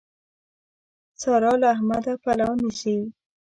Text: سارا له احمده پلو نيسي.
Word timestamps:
سارا 1.21 1.53
له 1.61 1.67
احمده 1.75 2.13
پلو 2.23 2.49
نيسي. 2.61 2.95